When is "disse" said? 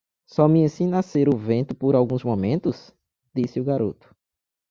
3.31-3.59